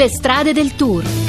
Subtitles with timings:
[0.00, 1.19] sulle strade del Tour.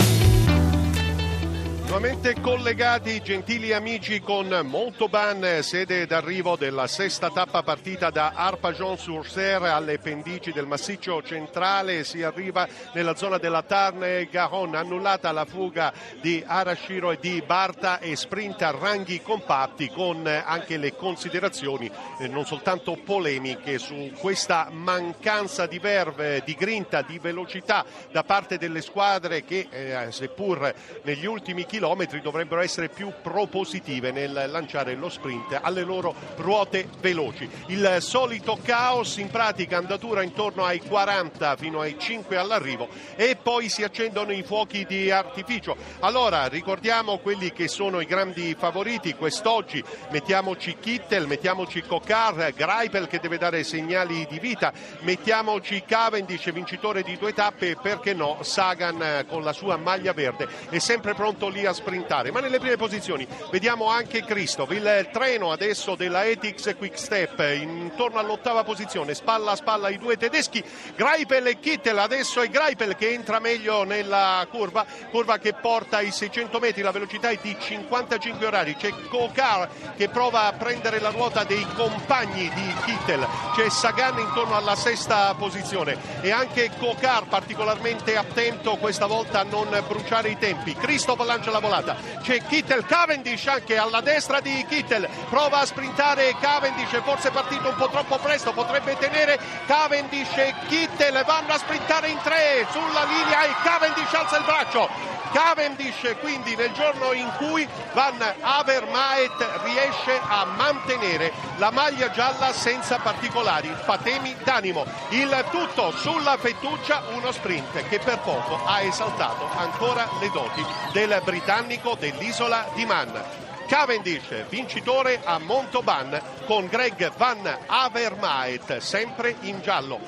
[1.92, 9.98] Nuovamente collegati, gentili amici, con Montauban, sede d'arrivo della sesta tappa partita da Arpajon-sur-Serre alle
[9.98, 12.06] pendici del massiccio centrale.
[12.06, 15.92] Si arriva nella zona della Tarn-Garonne, annullata la fuga
[16.22, 22.28] di Arashiro e di Barta e sprint a ranghi compatti con anche le considerazioni eh,
[22.30, 27.84] non soltanto polemiche su questa mancanza di verve, di grinta, di velocità
[28.14, 34.12] da parte delle squadre che eh, seppur negli ultimi chilometri chilometri dovrebbero essere più propositive
[34.12, 37.50] nel lanciare lo sprint alle loro ruote veloci.
[37.68, 43.68] Il solito caos in pratica andatura intorno ai 40 fino ai 5 all'arrivo e poi
[43.68, 45.76] si accendono i fuochi di artificio.
[46.00, 53.20] Allora ricordiamo quelli che sono i grandi favoriti quest'oggi, mettiamoci Kittel, mettiamoci Cocar, Greipel che
[53.20, 59.26] deve dare segnali di vita, mettiamoci Cavendish vincitore di due tappe e perché no Sagan
[59.28, 62.78] con la sua maglia verde è sempre pronto lì a a sprintare, ma nelle prime
[62.78, 63.28] posizioni.
[63.50, 69.56] Vediamo anche Christoph, il treno adesso della Etix Quick Step intorno all'ottava posizione, spalla a
[69.56, 70.64] spalla i due tedeschi,
[70.96, 76.12] Greipel e Kittel, adesso è Greipel che entra meglio nella curva, curva che porta ai
[76.12, 81.10] 600 metri, la velocità è di 55 orari, c'è Kokar che prova a prendere la
[81.10, 85.98] ruota dei compagni di Kittel, c'è Sagan intorno alla sesta posizione.
[86.22, 91.60] E anche Kokar particolarmente attento questa volta a non bruciare i tempi, Christoph lancia la
[91.62, 91.96] volata.
[92.22, 97.70] C'è Kittel, Cavendish anche alla destra di Kittel, prova a sprintare Cavendish, forse è partito
[97.70, 103.06] un po' troppo presto, potrebbe tenere Cavendish e Kittel, vanno a sprintare in tre sulla
[103.06, 105.21] linea e Cavendish alza il braccio.
[105.32, 112.98] Cavendish quindi nel giorno in cui Van Avermaet riesce a mantenere la maglia gialla senza
[113.00, 114.86] particolari patemi d'animo.
[115.10, 121.22] Il tutto sulla fettuccia, uno sprint che per poco ha esaltato ancora le doti del
[121.24, 123.40] britannico dell'isola di Man.
[123.68, 130.00] Cavendish, vincitore a Montauban con Greg Van Avermaet, sempre in giallo.